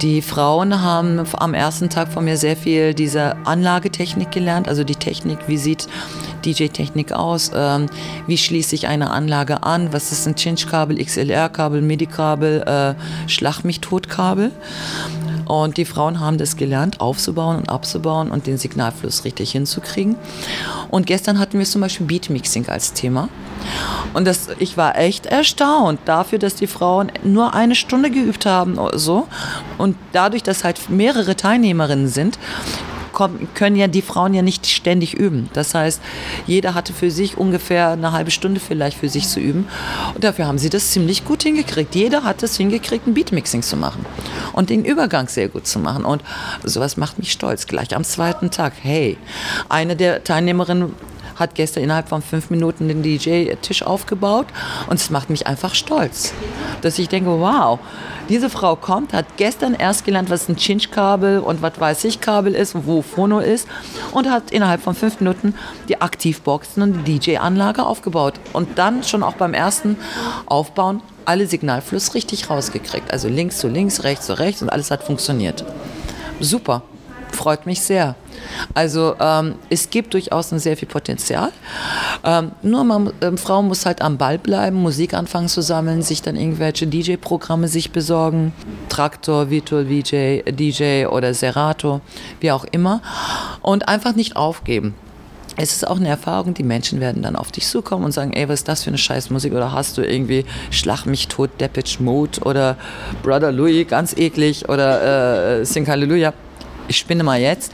[0.00, 4.94] die Frauen haben am ersten Tag von mir sehr viel diese Anlagetechnik gelernt, also die
[4.96, 5.88] Technik, wie sieht
[6.44, 7.86] DJ-Technik aus, ähm,
[8.26, 13.80] wie schließe ich eine Anlage an, was ist ein Cinch-Kabel, XLR-Kabel, MIDI-Kabel, äh, Schlag mich
[13.80, 14.52] tot-Kabel.
[15.46, 20.16] Und die Frauen haben das gelernt, aufzubauen und abzubauen und den Signalfluss richtig hinzukriegen.
[20.90, 23.28] Und gestern hatten wir zum Beispiel Beatmixing als Thema.
[24.12, 28.78] Und das, ich war echt erstaunt dafür, dass die Frauen nur eine Stunde geübt haben
[28.78, 29.26] oder so.
[29.78, 32.38] Und dadurch, dass halt mehrere Teilnehmerinnen sind,
[33.54, 35.48] können ja die Frauen ja nicht ständig üben.
[35.52, 36.00] Das heißt,
[36.46, 39.66] jeder hatte für sich ungefähr eine halbe Stunde vielleicht für sich zu üben.
[40.14, 41.94] Und dafür haben sie das ziemlich gut hingekriegt.
[41.94, 44.04] Jeder hat es hingekriegt, ein Beatmixing zu machen
[44.52, 46.04] und den Übergang sehr gut zu machen.
[46.04, 46.22] Und
[46.62, 47.66] sowas macht mich stolz.
[47.66, 49.16] Gleich am zweiten Tag, hey,
[49.68, 50.94] eine der Teilnehmerinnen
[51.36, 54.46] hat gestern innerhalb von fünf Minuten den DJ-Tisch aufgebaut
[54.88, 56.32] und es macht mich einfach stolz,
[56.82, 57.78] dass ich denke, wow,
[58.28, 62.54] diese Frau kommt, hat gestern erst gelernt, was ein Cinch-Kabel und was weiß ich Kabel
[62.54, 63.68] ist, wo Phono ist
[64.12, 65.54] und hat innerhalb von fünf Minuten
[65.88, 69.96] die Aktivboxen und die DJ-Anlage aufgebaut und dann schon auch beim ersten
[70.46, 73.10] Aufbauen alle Signalfluss richtig rausgekriegt.
[73.10, 75.64] Also links zu links, rechts zu rechts und alles hat funktioniert.
[76.40, 76.82] Super,
[77.30, 78.16] freut mich sehr.
[78.74, 81.50] Also ähm, es gibt durchaus ein sehr viel Potenzial.
[82.24, 86.22] Ähm, nur man, ähm, Frau muss halt am Ball bleiben, Musik anfangen zu sammeln, sich
[86.22, 88.52] dann irgendwelche DJ-Programme sich besorgen,
[88.88, 92.00] Traktor, Virtual VJ, DJ oder Serato,
[92.40, 93.02] wie auch immer,
[93.62, 94.94] und einfach nicht aufgeben.
[95.56, 98.48] es ist auch eine Erfahrung, die Menschen werden dann auf dich zukommen und sagen, ey,
[98.48, 99.52] was ist das für eine Scheißmusik?
[99.52, 102.76] Oder hast du irgendwie Schlag mich tot, Depeche Mode oder
[103.22, 106.32] Brother Louis, ganz eklig oder äh, Sing Hallelujah.
[106.88, 107.72] Ich spinne mal jetzt.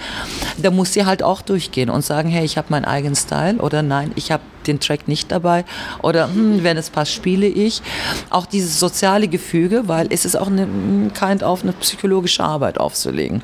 [0.59, 3.83] Da muss sie halt auch durchgehen und sagen, hey, ich habe meinen eigenen Style oder
[3.83, 5.64] nein, ich habe den Track nicht dabei
[6.03, 7.83] oder hm, wenn es passt, spiele ich.
[8.31, 12.79] Auch dieses soziale Gefüge, weil es ist auch eine hm, kind auf eine psychologische Arbeit
[12.79, 13.42] aufzulegen.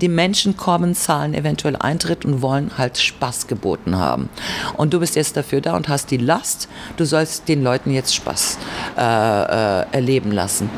[0.00, 4.28] Die Menschen kommen, zahlen eventuell Eintritt und wollen halt Spaß geboten haben.
[4.76, 8.14] Und du bist jetzt dafür da und hast die Last, du sollst den Leuten jetzt
[8.14, 8.58] Spaß
[8.96, 10.70] äh, äh, erleben lassen.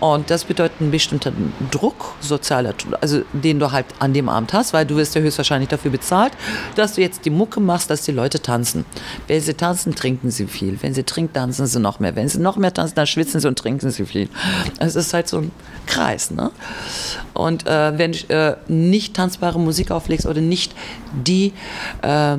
[0.00, 4.72] Und das bedeutet einen bestimmten Druck, sozialer, also den du halt an dem Abend hast,
[4.72, 6.32] weil du wirst ja höchstwahrscheinlich dafür bezahlt,
[6.74, 8.84] dass du jetzt die Mucke machst, dass die Leute tanzen.
[9.26, 10.78] Wenn sie tanzen, trinken sie viel.
[10.82, 12.16] Wenn sie trinken, tanzen sie noch mehr.
[12.16, 14.28] Wenn sie noch mehr tanzen, dann schwitzen sie und trinken sie viel.
[14.78, 15.50] Es ist halt so ein
[15.86, 16.30] Kreis.
[16.30, 16.50] Ne?
[17.34, 20.74] Und äh, wenn du äh, nicht tanzbare Musik auflegst oder nicht
[21.12, 21.52] die
[22.02, 22.36] äh,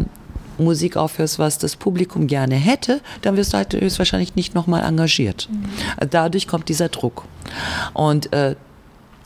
[0.60, 5.48] Musik aufhörst, was das Publikum gerne hätte, dann wirst du halt höchstwahrscheinlich nicht nochmal engagiert.
[5.50, 6.10] Mhm.
[6.10, 7.26] Dadurch kommt dieser Druck.
[7.93, 8.56] Und äh,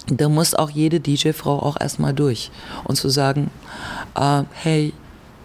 [0.08, 2.52] da muss auch jede DJ-Frau auch erstmal durch
[2.84, 3.52] und zu sagen,
[4.16, 4.94] äh, hey,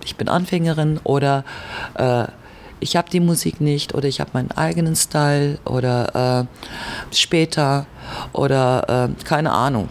[0.05, 1.44] ich bin Anfängerin oder
[1.94, 2.27] äh,
[2.81, 6.47] ich habe die Musik nicht oder ich habe meinen eigenen Style oder
[7.11, 7.87] äh, später
[8.33, 9.88] oder äh, keine Ahnung.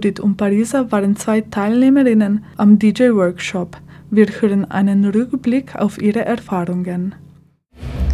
[0.00, 3.76] Judith und Parisa waren zwei Teilnehmerinnen am DJ-Workshop.
[4.10, 7.14] Wir hören einen Rückblick auf ihre Erfahrungen.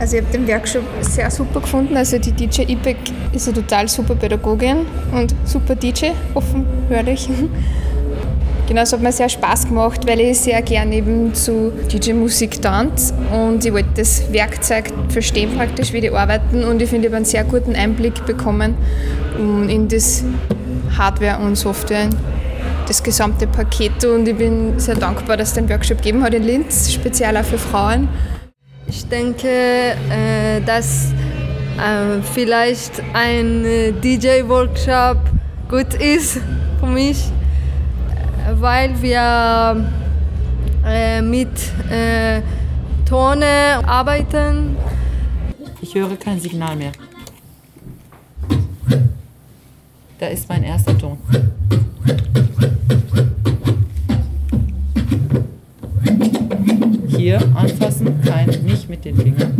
[0.00, 1.96] Also ich habe den Workshop sehr super gefunden.
[1.96, 2.96] Also die DJ IPEC
[3.32, 4.78] ist eine total super Pädagogin
[5.12, 7.28] und super DJ, offen hörlich.
[8.68, 13.14] Genau, es hat mir sehr Spaß gemacht, weil ich sehr gerne eben zu DJ-Musik tanze
[13.32, 17.18] und ich wollte das Werkzeug verstehen praktisch, wie die arbeiten und ich finde, ich habe
[17.18, 18.74] einen sehr guten Einblick bekommen
[19.68, 20.24] in das
[20.96, 22.08] Hardware und Software,
[22.86, 24.04] das gesamte Paket.
[24.04, 27.44] Und ich bin sehr dankbar, dass es den Workshop gegeben hat in Linz, speziell auch
[27.44, 28.08] für Frauen.
[28.86, 31.12] Ich denke, äh, dass
[31.76, 35.18] äh, vielleicht ein äh, DJ-Workshop
[35.68, 36.40] gut ist
[36.80, 37.24] für mich,
[38.60, 39.84] weil wir
[41.22, 41.48] mit
[43.08, 43.46] Tone
[43.84, 44.76] arbeiten.
[45.80, 46.92] Ich höre kein Signal mehr.
[50.18, 51.18] Da ist mein erster Ton.
[57.08, 59.52] Hier anfassen, kein, nicht mit den Fingern.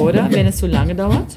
[0.00, 1.36] Oder wenn es zu lange dauert.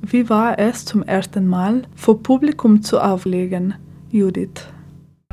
[0.00, 3.74] Wie war es zum ersten Mal vor Publikum zu auflegen,
[4.10, 4.68] Judith?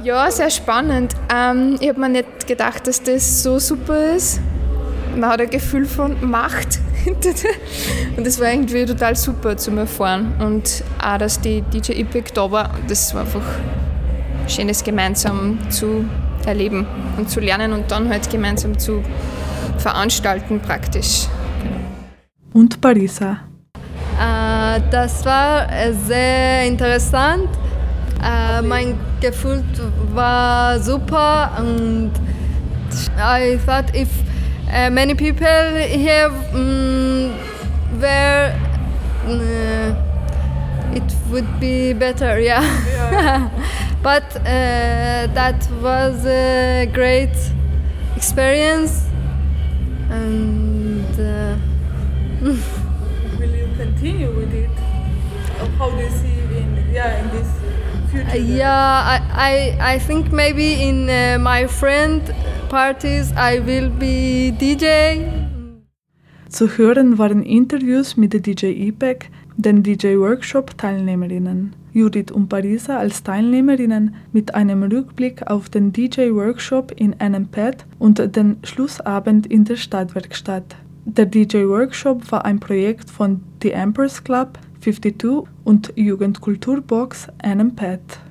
[0.04, 1.16] Ja, sehr spannend.
[1.34, 4.42] Ähm, ich habe mir nicht gedacht, dass das so super ist
[5.16, 6.80] man hat ein Gefühl von Macht.
[8.18, 10.34] und das war irgendwie total super zum Erfahren.
[10.40, 13.42] Und auch, dass die DJ Epic da war, das war einfach
[14.48, 16.06] schönes gemeinsam zu
[16.46, 16.86] erleben
[17.18, 19.04] und zu lernen und dann halt gemeinsam zu
[19.78, 21.28] veranstalten praktisch.
[22.54, 23.38] Und Parisa?
[24.20, 25.68] Äh, das war
[26.08, 27.50] sehr interessant.
[28.24, 29.64] Äh, mein Gefühl
[30.14, 32.12] war super und
[33.18, 34.10] I thought if
[34.72, 37.32] uh, many people here um,
[38.00, 38.56] where
[39.26, 42.62] uh, it would be better, yeah.
[42.88, 43.50] yeah.
[44.02, 47.36] but uh, that was a great
[48.16, 49.08] experience,
[50.10, 51.58] and uh,
[52.42, 54.70] will you continue with it?
[55.78, 57.61] How do you see in yeah in this
[58.12, 58.38] future?
[58.38, 62.22] yeah, I, I I think maybe in uh, my friend
[62.70, 65.26] Partys, I will be DJ.
[66.50, 71.74] Zu hören waren Interviews mit der DJ IPEC, den DJ-Workshop-Teilnehmerinnen.
[71.94, 78.58] Judith und Parisa als Teilnehmerinnen mit einem Rückblick auf den DJ-Workshop in NMPET und den
[78.64, 80.76] Schlussabend in der Stadtwerkstatt.
[81.06, 88.00] Der DJ-Workshop war ein Projekt von The Empress Club 52 und Jugendkulturbox NMPET.
[88.00, 88.31] Nicht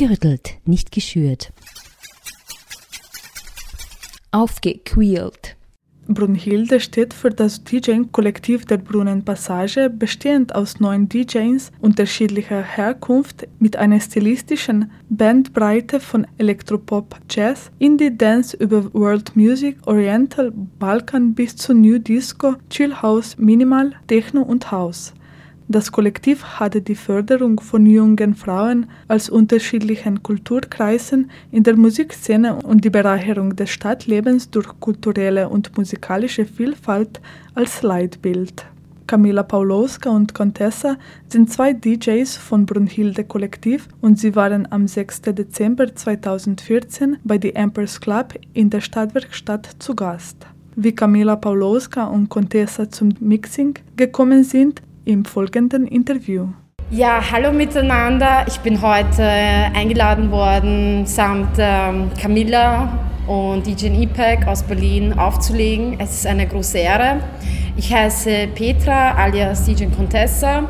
[0.00, 1.52] gerüttelt, nicht geschürt.
[4.30, 5.56] Aufgequält.
[6.08, 14.00] Brunhilde steht für das DJing-Kollektiv der Brunnenpassage, bestehend aus neun DJs unterschiedlicher Herkunft mit einer
[14.00, 21.98] stilistischen Bandbreite von Elektropop, Jazz, Indie Dance über World Music, Oriental, Balkan bis zu New
[21.98, 25.12] Disco, Chill House, Minimal, Techno und House.
[25.72, 32.84] Das Kollektiv hatte die Förderung von jungen Frauen aus unterschiedlichen Kulturkreisen in der Musikszene und
[32.84, 37.20] die Bereicherung des Stadtlebens durch kulturelle und musikalische Vielfalt
[37.54, 38.66] als Leitbild.
[39.06, 40.96] Camila Paulowska und Contessa
[41.28, 45.22] sind zwei DJs von Brunhilde Kollektiv und sie waren am 6.
[45.22, 50.48] Dezember 2014 bei The Empress Club in der Stadtwerkstatt zu Gast.
[50.74, 56.46] Wie Camila Paulowska und Contessa zum Mixing gekommen sind, im folgenden Interview.
[56.90, 58.44] Ja, hallo miteinander.
[58.48, 65.98] Ich bin heute eingeladen worden, samt ähm, Camilla und DJ Ipek aus Berlin aufzulegen.
[65.98, 67.20] Es ist eine große Ehre.
[67.76, 70.68] Ich heiße Petra alias DJ Contessa.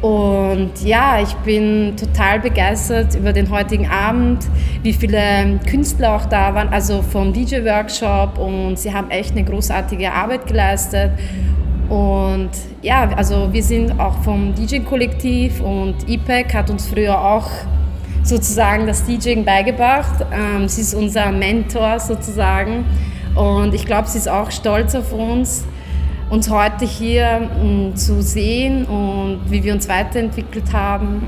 [0.00, 4.44] Und ja, ich bin total begeistert über den heutigen Abend,
[4.82, 8.38] wie viele Künstler auch da waren, also vom DJ-Workshop.
[8.38, 11.12] Und sie haben echt eine großartige Arbeit geleistet.
[11.94, 12.50] Und
[12.82, 17.48] ja, also wir sind auch vom DJ-Kollektiv und IPEC hat uns früher auch
[18.24, 20.26] sozusagen das DJing beigebracht.
[20.32, 22.84] Ähm, sie ist unser Mentor sozusagen
[23.36, 25.64] und ich glaube, sie ist auch stolz auf uns,
[26.30, 31.22] uns heute hier um, zu sehen und wie wir uns weiterentwickelt haben.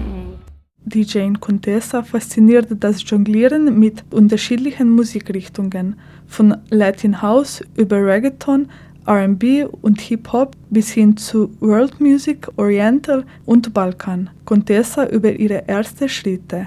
[0.85, 5.95] DJ Contessa fasziniert das Jonglieren mit unterschiedlichen Musikrichtungen,
[6.27, 8.69] von Latin House über Reggaeton
[9.07, 14.31] RB und Hip-Hop bis hin zu World Music, Oriental und Balkan.
[14.45, 16.67] Contessa über ihre ersten Schritte.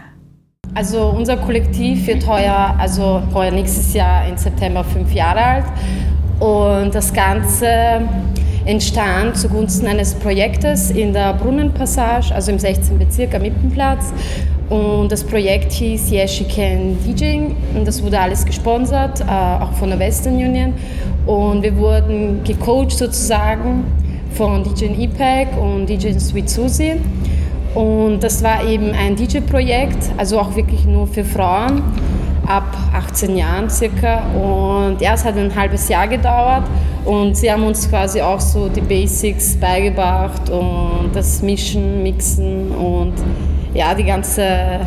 [0.76, 5.66] Also unser Kollektiv wird heuer, also heuer nächstes Jahr im September fünf Jahre alt
[6.40, 7.68] und das Ganze
[8.66, 13.00] entstand zugunsten eines Projektes in der Brunnenpassage, also im 16.
[13.00, 14.14] Bezirk am Ippenplatz.
[14.70, 19.72] Und das Projekt hieß Yes She Can DJing und das wurde alles gesponsert, äh, auch
[19.74, 20.74] von der Western Union.
[21.26, 23.86] Und wir wurden gecoacht sozusagen
[24.36, 26.94] von DJ EPEC und DJ Sweet Susie.
[27.74, 31.84] Und das war eben ein DJ-Projekt, also auch wirklich nur für Frauen
[32.48, 34.24] ab 18 Jahren circa.
[34.34, 36.64] Und ja, es hat ein halbes Jahr gedauert
[37.06, 43.14] und sie haben uns quasi auch so die Basics beigebracht und das Mischen, Mixen und
[43.74, 44.82] ja, die ganze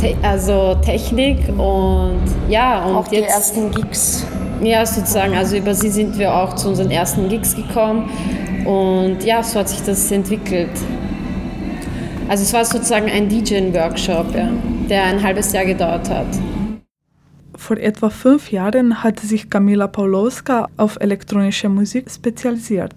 [0.00, 3.28] Te also Technik und ja, und auch jetzt.
[3.28, 4.26] Die ersten Gigs
[4.62, 5.34] ja, sozusagen.
[5.34, 8.10] Also über sie sind wir auch zu unseren ersten Gigs gekommen.
[8.64, 10.70] Und ja, so hat sich das entwickelt.
[12.28, 14.48] Also es war sozusagen ein DJ-Workshop, ja,
[14.88, 16.26] der ein halbes Jahr gedauert hat.
[17.56, 22.94] Vor etwa fünf Jahren hatte sich Kamila Paulowska auf elektronische Musik spezialisiert.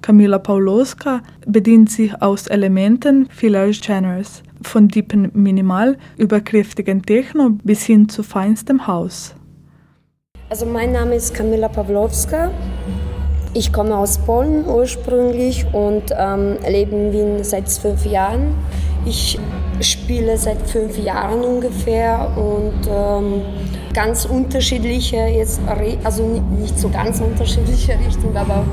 [0.00, 7.84] Kamila Paulowska bedient sich aus Elementen vieler Genres, von deepen Minimal über kräftigen Techno bis
[7.84, 9.34] hin zu feinstem House.
[10.48, 12.50] Also mein Name ist Kamila Pawlowska.
[13.54, 18.54] Ich komme aus Polen ursprünglich und ähm, lebe in Wien seit fünf Jahren.
[19.04, 19.38] Ich
[19.80, 23.42] spiele seit fünf Jahren ungefähr und ähm,
[23.92, 25.60] ganz unterschiedliche, jetzt,
[26.04, 28.64] also nicht so ganz unterschiedliche Richtung, aber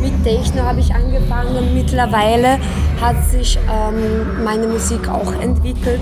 [0.00, 1.74] mit Techno habe ich angefangen.
[1.74, 2.58] Mittlerweile
[3.00, 6.00] hat sich ähm, meine Musik auch entwickelt.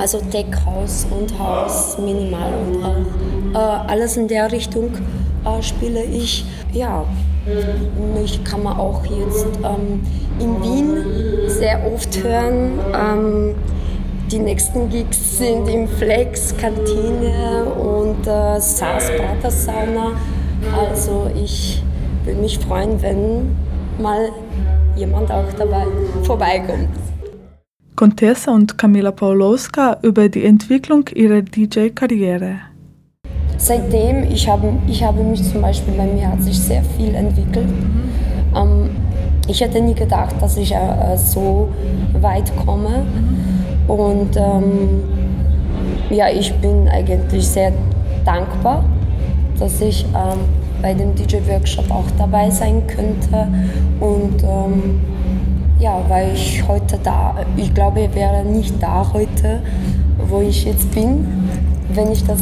[0.00, 4.90] Also Tech House und House, Minimal und äh, alles in der Richtung
[5.44, 6.44] äh, spiele ich.
[6.72, 7.04] Ja,
[8.14, 10.00] mich kann man auch jetzt ähm,
[10.38, 12.78] in Wien sehr oft hören.
[12.94, 13.54] Ähm,
[14.30, 20.12] die nächsten Gigs sind im Flex, Kantine und äh, Saas Prater Sauna.
[20.76, 21.82] Also ich
[22.24, 23.54] würde mich freuen, wenn
[24.00, 24.30] mal
[24.96, 25.86] jemand auch dabei
[26.22, 26.88] vorbeikommt.
[27.96, 32.73] Contessa und Kamila Paulowska über die Entwicklung ihrer DJ-Karriere.
[33.56, 37.68] Seitdem, ich habe, ich habe mich zum Beispiel, bei mir hat sich sehr viel entwickelt.
[38.54, 38.90] Ähm,
[39.46, 41.68] ich hätte nie gedacht, dass ich äh, so
[42.20, 43.06] weit komme.
[43.86, 45.02] Und ähm,
[46.10, 47.72] ja, ich bin eigentlich sehr
[48.24, 48.84] dankbar,
[49.58, 50.40] dass ich ähm,
[50.80, 53.48] bei dem DJ-Workshop auch dabei sein könnte.
[54.00, 55.00] Und ähm,
[55.78, 59.60] ja, weil ich heute da, ich glaube, ich wäre nicht da heute,
[60.28, 61.26] wo ich jetzt bin,
[61.90, 62.40] wenn ich das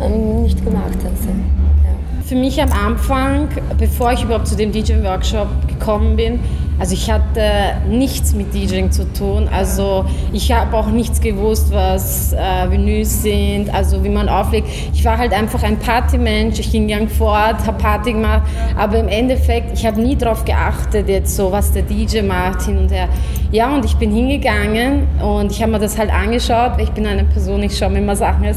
[0.00, 1.28] ähm, nicht gemacht hätte.
[1.28, 2.22] Ja.
[2.24, 6.40] Für mich am Anfang, bevor ich überhaupt zu dem DJ-Workshop gekommen bin,
[6.78, 9.48] Also ich hatte nichts mit DJing zu tun.
[9.52, 14.68] Also ich habe auch nichts gewusst, was äh, Venus sind, also wie man auflegt.
[14.92, 16.58] Ich war halt einfach ein Partymensch.
[16.58, 18.42] Ich ging gern fort, habe Party gemacht.
[18.76, 22.78] Aber im Endeffekt, ich habe nie darauf geachtet, jetzt so, was der DJ macht hin
[22.78, 23.08] und her.
[23.52, 27.22] Ja, und ich bin hingegangen und ich habe mir das halt angeschaut, ich bin eine
[27.24, 28.54] Person, ich schaue mir immer Sachen an.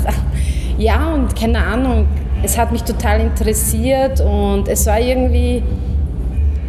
[0.79, 2.07] Ja, und keine Ahnung,
[2.43, 5.63] es hat mich total interessiert und es war irgendwie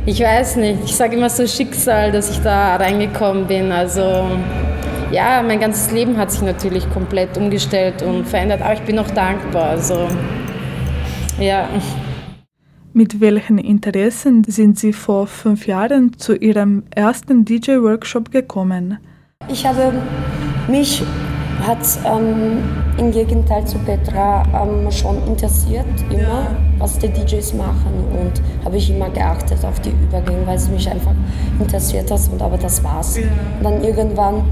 [0.08, 3.70] ich weiß nicht, ich sage immer so Schicksal, dass ich da reingekommen bin.
[3.70, 4.26] Also
[5.12, 9.10] ja, mein ganzes Leben hat sich natürlich komplett umgestellt und verändert, aber ich bin auch
[9.10, 9.70] dankbar.
[9.70, 10.08] Also
[11.38, 11.68] ja.
[12.94, 18.98] Mit welchen Interessen sind Sie vor fünf Jahren zu Ihrem ersten DJ-Workshop gekommen?
[19.50, 19.92] Ich habe
[20.68, 21.02] mich
[21.66, 22.58] hat ähm,
[22.98, 26.56] im Gegenteil zu Petra ähm, schon interessiert, immer, ja.
[26.78, 28.04] was die DJs machen.
[28.18, 31.14] Und habe ich immer geachtet auf die Übergänge, weil es mich einfach
[31.58, 32.20] interessiert hat.
[32.32, 33.18] Und, aber das war's.
[33.18, 33.24] Ja.
[33.58, 34.44] Und dann irgendwann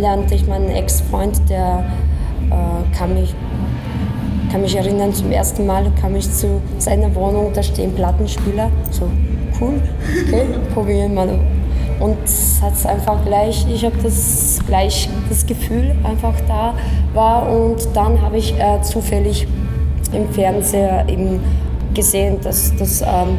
[0.00, 1.84] lernte ich meinen Ex-Freund, der
[2.50, 3.34] äh, kam mich
[4.50, 8.70] kann mich erinnern, zum ersten Mal kam ich zu seiner Wohnung, da stehen Plattenspieler.
[8.92, 9.10] So,
[9.60, 9.82] cool,
[10.28, 11.38] okay, probieren wir mal
[12.00, 16.74] und es hat einfach gleich, ich habe das gleich das Gefühl einfach da
[17.12, 19.46] war und dann habe ich äh, zufällig
[20.12, 21.40] im Fernseher eben
[21.94, 23.38] gesehen, dass das ähm,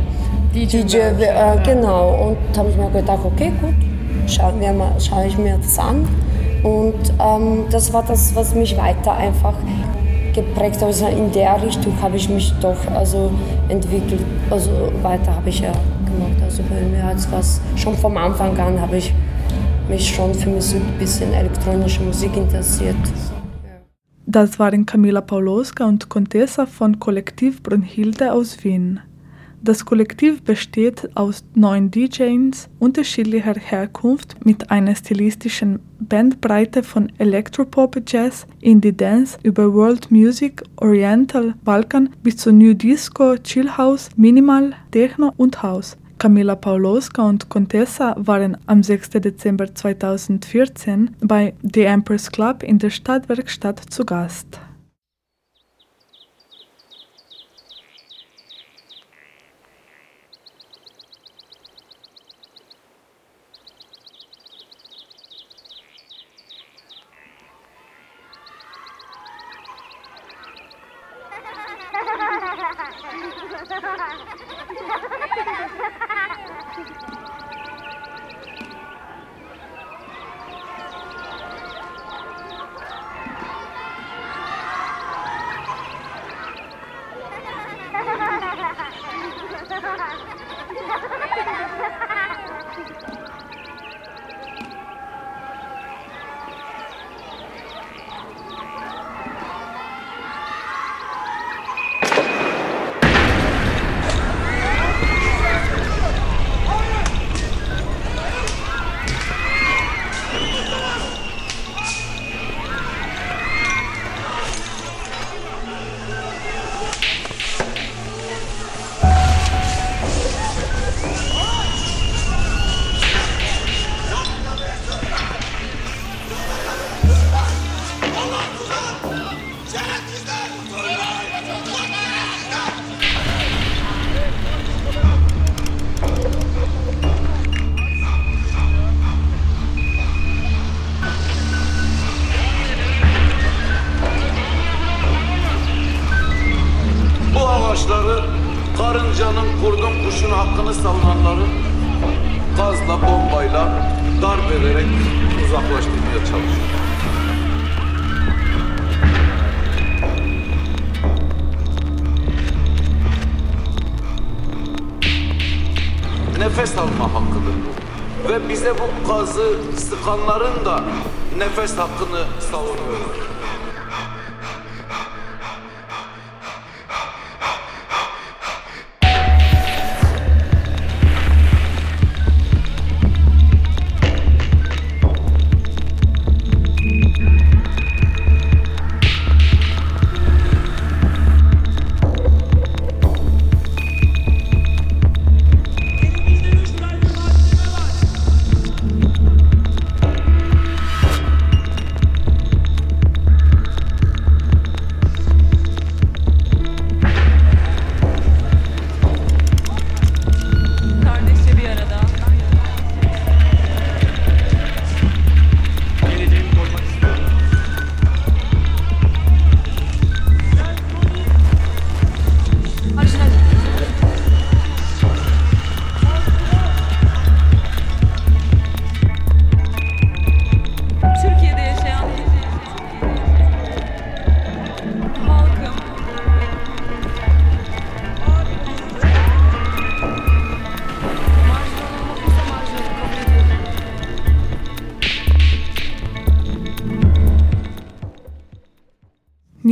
[0.53, 3.75] DJ, DJ äh, genau und habe ich mir gedacht, okay gut,
[4.27, 6.07] schauen wir mal, schaue ich mir das an
[6.63, 9.55] und ähm, das war das, was mich weiter einfach
[10.33, 10.83] geprägt.
[10.83, 13.31] Also in der Richtung habe ich mich doch also
[13.69, 14.21] entwickelt.
[14.49, 14.69] Also
[15.01, 15.71] weiter habe ich ja
[16.15, 16.41] gemacht.
[16.43, 19.13] Also bei mir als was schon vom Anfang an habe ich
[19.89, 22.95] mich schon für Musik, ein bisschen elektronische Musik interessiert.
[24.25, 28.99] Das waren Camila Pauloska und Contessa von Kollektiv Brunhilde aus Wien.
[29.61, 38.45] Das Kollektiv besteht aus neun DJs unterschiedlicher Herkunft mit einer stilistischen Bandbreite von Electropop, Jazz,
[38.61, 45.33] Indie Dance über World Music, Oriental, Balkan bis zu New Disco, Chill House, Minimal, Techno
[45.37, 45.97] und House.
[46.17, 49.09] Camila Pauloska und Contessa waren am 6.
[49.09, 54.59] Dezember 2014 bei The Empress Club in der Stadtwerkstatt zu Gast.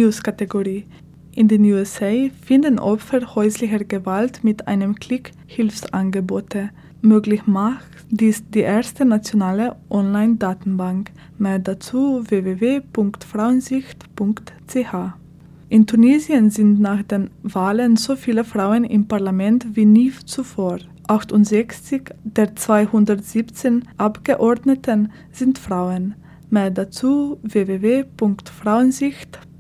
[0.04, 0.86] News-Kategorie.
[1.34, 6.72] In den USA finden Opfer häuslicher Gewalt mit einem Klick Hilfsangebote.
[7.02, 11.12] Möglich macht dies die erste nationale Online-Datenbank.
[11.38, 14.94] Mehr dazu www.frauensicht.ch.
[15.70, 20.80] In Tunesien sind nach den Wahlen so viele Frauen im Parlament wie nie zuvor.
[21.08, 26.16] 68 der 217 Abgeordneten sind Frauen.
[26.50, 29.53] Mehr dazu www.frauensicht.ch.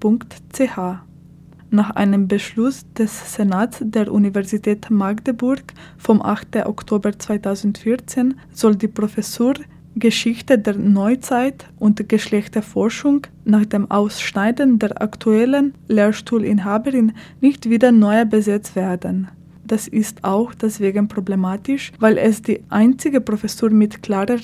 [1.69, 5.63] Nach einem Beschluss des Senats der Universität Magdeburg
[5.97, 6.65] vom 8.
[6.65, 9.53] Oktober 2014 soll die Professur
[9.95, 18.75] Geschichte der Neuzeit und Geschlechterforschung nach dem Ausschneiden der aktuellen Lehrstuhlinhaberin nicht wieder neu besetzt
[18.75, 19.29] werden.
[19.65, 24.39] Das ist auch deswegen problematisch, weil es die einzige Professur mit klarer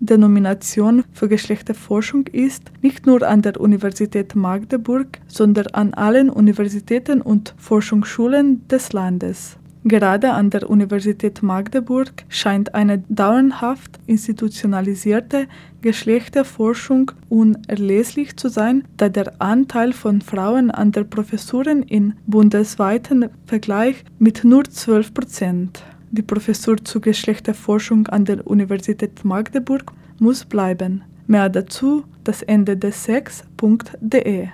[0.00, 7.54] Denomination für Geschlechterforschung ist, nicht nur an der Universität Magdeburg, sondern an allen Universitäten und
[7.58, 9.58] Forschungsschulen des Landes.
[9.88, 15.46] Gerade an der Universität Magdeburg scheint eine dauerhaft institutionalisierte
[15.80, 24.04] Geschlechterforschung unerlässlich zu sein, da der Anteil von Frauen an der Professuren in bundesweiten Vergleich
[24.18, 25.84] mit nur 12 Prozent.
[26.16, 31.04] Die Professur zur Geschlechterforschung an der Universität Magdeburg muss bleiben.
[31.26, 34.48] Mehr dazu das Ende des Sex.de.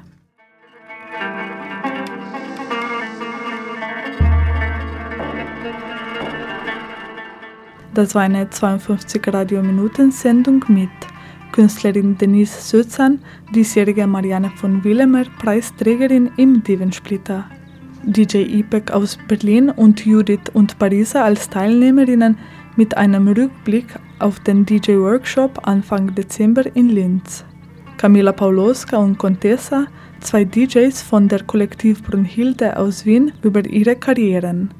[7.94, 10.90] Das war eine 52 Radiominuten-Sendung mit
[11.52, 13.20] Künstlerin Denise Sötzan,
[13.54, 17.44] diesjährige Marianne von Willemer, Preisträgerin im Divensplitter.
[18.04, 22.36] DJ Ipek aus Berlin und Judith und Parisa als Teilnehmerinnen
[22.76, 23.86] mit einem Rückblick
[24.18, 27.44] auf den DJ-Workshop Anfang Dezember in Linz.
[27.98, 29.86] Camila Pauloska und Contessa,
[30.20, 34.70] zwei DJs von der Kollektiv Brunhilde aus Wien, über ihre Karrieren.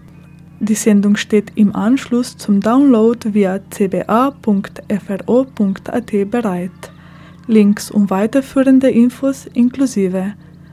[0.59, 4.41] Die Sendung steht im Anschluss zum Download via cba.fro.at
[6.31, 6.71] bereit.
[7.47, 10.35] Links und weiterführende Infos inklusive